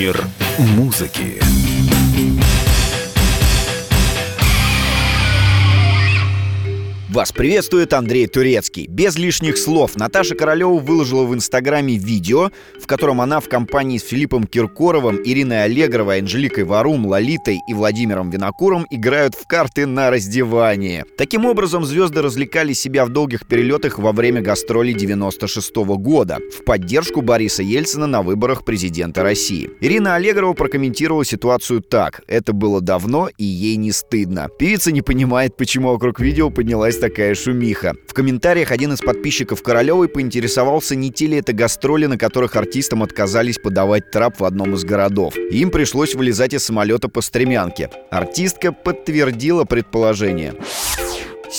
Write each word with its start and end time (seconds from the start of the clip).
Мир 0.00 0.24
музыки. 0.56 1.42
Вас 7.12 7.32
приветствует 7.32 7.92
Андрей 7.92 8.28
Турецкий. 8.28 8.86
Без 8.86 9.18
лишних 9.18 9.58
слов 9.58 9.96
Наташа 9.96 10.36
Королева 10.36 10.78
выложила 10.78 11.24
в 11.24 11.34
Инстаграме 11.34 11.96
видео, 11.96 12.52
в 12.80 12.86
котором 12.86 13.20
она 13.20 13.40
в 13.40 13.48
компании 13.48 13.98
с 13.98 14.04
Филиппом 14.04 14.44
Киркоровым, 14.44 15.16
Ириной 15.16 15.64
Аллегровой, 15.64 16.20
Анжеликой 16.20 16.62
Варум, 16.62 17.04
Лолитой 17.06 17.58
и 17.66 17.74
Владимиром 17.74 18.30
Винокуром 18.30 18.86
играют 18.90 19.34
в 19.34 19.44
карты 19.48 19.86
на 19.86 20.12
раздевание. 20.12 21.04
Таким 21.18 21.46
образом, 21.46 21.84
звезды 21.84 22.22
развлекали 22.22 22.74
себя 22.74 23.04
в 23.04 23.08
долгих 23.08 23.44
перелетах 23.44 23.98
во 23.98 24.12
время 24.12 24.40
гастролей 24.40 24.94
96 24.94 25.84
-го 25.84 25.98
года 25.98 26.38
в 26.56 26.64
поддержку 26.64 27.22
Бориса 27.22 27.64
Ельцина 27.64 28.06
на 28.06 28.22
выборах 28.22 28.64
президента 28.64 29.24
России. 29.24 29.68
Ирина 29.80 30.14
Аллегрова 30.14 30.52
прокомментировала 30.52 31.24
ситуацию 31.24 31.80
так. 31.80 32.22
Это 32.28 32.52
было 32.52 32.80
давно, 32.80 33.28
и 33.36 33.44
ей 33.44 33.74
не 33.74 33.90
стыдно. 33.90 34.48
Певица 34.60 34.92
не 34.92 35.02
понимает, 35.02 35.56
почему 35.56 35.90
вокруг 35.90 36.20
видео 36.20 36.50
поднялась 36.50 36.99
такая 37.00 37.34
шумиха. 37.34 37.96
В 38.06 38.14
комментариях 38.14 38.70
один 38.70 38.92
из 38.92 39.00
подписчиков 39.00 39.62
Королевой 39.62 40.08
поинтересовался, 40.08 40.94
не 40.94 41.10
те 41.10 41.26
ли 41.26 41.38
это 41.38 41.52
гастроли, 41.52 42.06
на 42.06 42.18
которых 42.18 42.54
артистам 42.54 43.02
отказались 43.02 43.58
подавать 43.58 44.10
трап 44.10 44.38
в 44.38 44.44
одном 44.44 44.74
из 44.74 44.84
городов. 44.84 45.36
Им 45.36 45.70
пришлось 45.70 46.14
вылезать 46.14 46.54
из 46.54 46.64
самолета 46.64 47.08
по 47.08 47.22
стремянке. 47.22 47.90
Артистка 48.10 48.72
подтвердила 48.72 49.64
предположение. 49.64 50.54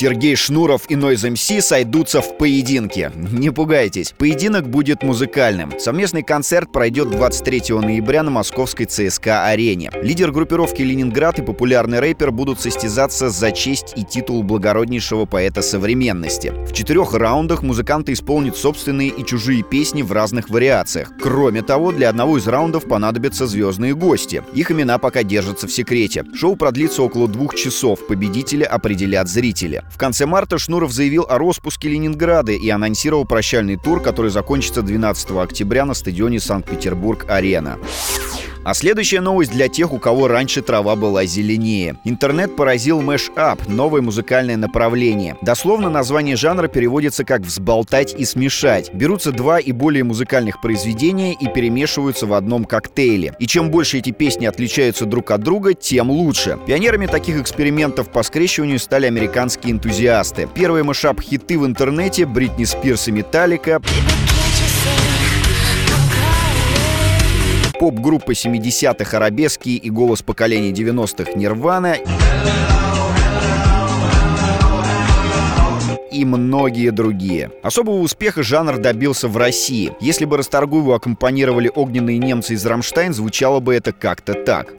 Сергей 0.00 0.34
Шнуров 0.34 0.88
и 0.88 0.94
Noise 0.94 1.34
MC 1.34 1.60
сойдутся 1.60 2.22
в 2.22 2.38
поединке. 2.38 3.12
Не 3.14 3.50
пугайтесь, 3.50 4.14
поединок 4.16 4.66
будет 4.66 5.02
музыкальным. 5.02 5.78
Совместный 5.78 6.22
концерт 6.22 6.72
пройдет 6.72 7.10
23 7.10 7.74
ноября 7.74 8.22
на 8.22 8.30
московской 8.30 8.86
ЦСКА-арене. 8.86 9.90
Лидер 10.02 10.32
группировки 10.32 10.80
«Ленинград» 10.80 11.38
и 11.38 11.42
популярный 11.42 12.00
рэпер 12.00 12.30
будут 12.30 12.62
состязаться 12.62 13.28
за 13.28 13.52
честь 13.52 13.92
и 13.94 14.02
титул 14.02 14.42
благороднейшего 14.42 15.26
поэта 15.26 15.60
современности. 15.60 16.50
В 16.66 16.72
четырех 16.72 17.12
раундах 17.12 17.62
музыканты 17.62 18.14
исполнят 18.14 18.56
собственные 18.56 19.10
и 19.10 19.22
чужие 19.26 19.62
песни 19.62 20.00
в 20.00 20.12
разных 20.12 20.48
вариациях. 20.48 21.12
Кроме 21.20 21.60
того, 21.60 21.92
для 21.92 22.08
одного 22.08 22.38
из 22.38 22.48
раундов 22.48 22.88
понадобятся 22.88 23.46
звездные 23.46 23.94
гости. 23.94 24.42
Их 24.54 24.70
имена 24.70 24.96
пока 24.96 25.22
держатся 25.24 25.66
в 25.66 25.72
секрете. 25.72 26.24
Шоу 26.34 26.56
продлится 26.56 27.02
около 27.02 27.28
двух 27.28 27.54
часов. 27.54 28.06
Победителя 28.06 28.64
определят 28.64 29.28
зрители. 29.28 29.84
В 29.90 29.98
конце 29.98 30.24
марта 30.24 30.56
Шнуров 30.56 30.92
заявил 30.92 31.26
о 31.28 31.36
распуске 31.36 31.88
Ленинграда 31.88 32.52
и 32.52 32.68
анонсировал 32.70 33.24
прощальный 33.24 33.76
тур, 33.76 34.00
который 34.00 34.30
закончится 34.30 34.82
12 34.82 35.32
октября 35.32 35.84
на 35.84 35.94
стадионе 35.94 36.40
Санкт-Петербург-Арена. 36.40 37.78
А 38.62 38.74
следующая 38.74 39.20
новость 39.20 39.52
для 39.52 39.68
тех, 39.68 39.92
у 39.92 39.98
кого 39.98 40.28
раньше 40.28 40.60
трава 40.60 40.94
была 40.94 41.24
зеленее. 41.24 41.96
Интернет 42.04 42.56
поразил 42.56 43.00
mash-up, 43.00 43.66
новое 43.68 44.02
музыкальное 44.02 44.58
направление. 44.58 45.36
Дословно 45.40 45.88
название 45.88 46.36
жанра 46.36 46.68
переводится 46.68 47.24
как 47.24 47.40
«взболтать 47.40 48.14
и 48.18 48.26
смешать». 48.26 48.92
Берутся 48.92 49.32
два 49.32 49.58
и 49.58 49.72
более 49.72 50.04
музыкальных 50.04 50.60
произведения 50.60 51.32
и 51.32 51.48
перемешиваются 51.48 52.26
в 52.26 52.34
одном 52.34 52.66
коктейле. 52.66 53.34
И 53.38 53.46
чем 53.46 53.70
больше 53.70 53.98
эти 53.98 54.10
песни 54.10 54.44
отличаются 54.44 55.06
друг 55.06 55.30
от 55.30 55.42
друга, 55.42 55.72
тем 55.72 56.10
лучше. 56.10 56.58
Пионерами 56.66 57.06
таких 57.06 57.40
экспериментов 57.40 58.10
по 58.10 58.22
скрещиванию 58.22 58.78
стали 58.78 59.06
американские 59.06 59.72
энтузиасты. 59.72 60.48
Первые 60.54 60.84
mashup-хиты 60.84 61.58
в 61.58 61.64
интернете 61.64 62.26
Бритни 62.26 62.64
Спирс 62.64 63.08
и 63.08 63.12
Металлика, 63.12 63.80
поп-группа 67.80 68.32
70-х 68.32 69.16
арабески 69.16 69.70
и 69.70 69.88
голос 69.88 70.20
поколения 70.20 70.70
90-х 70.70 71.32
Нирвана 71.32 71.96
и 76.12 76.24
многие 76.26 76.90
другие. 76.90 77.50
Особого 77.62 78.00
успеха 78.00 78.42
жанр 78.42 78.76
добился 78.76 79.28
в 79.28 79.38
России. 79.38 79.94
Если 79.98 80.26
бы 80.26 80.36
Расторгуеву 80.36 80.92
аккомпанировали 80.92 81.72
огненные 81.74 82.18
немцы 82.18 82.52
из 82.52 82.66
«Рамштайн», 82.66 83.14
звучало 83.14 83.60
бы 83.60 83.74
это 83.74 83.92
как-то 83.92 84.34
так. 84.34 84.74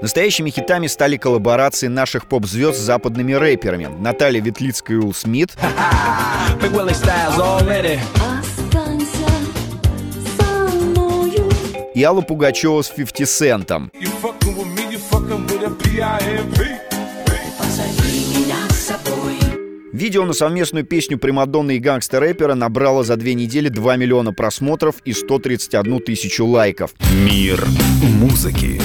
Настоящими 0.00 0.50
хитами 0.50 0.86
стали 0.86 1.16
коллаборации 1.16 1.88
наших 1.88 2.26
поп-звезд 2.26 2.78
с 2.78 2.82
западными 2.82 3.32
рэперами. 3.32 3.88
Наталья 3.98 4.40
Ветлицкая 4.40 4.98
и 4.98 5.00
Уилл 5.00 5.12
Смит. 5.12 5.56
И 11.94 12.02
Алла 12.04 12.20
Пугачева 12.20 12.82
с 12.82 12.88
50 12.90 13.28
Центом. 13.28 13.90
Видео 19.92 20.24
на 20.24 20.32
совместную 20.32 20.84
песню 20.84 21.18
Примадонны 21.18 21.76
и 21.76 21.80
гангста-рэпера 21.80 22.54
набрало 22.54 23.02
за 23.02 23.16
две 23.16 23.34
недели 23.34 23.68
2 23.68 23.96
миллиона 23.96 24.32
просмотров 24.32 24.96
и 25.04 25.12
131 25.12 26.00
тысячу 26.00 26.46
лайков. 26.46 26.92
Мир 27.12 27.66
музыки. 28.02 28.80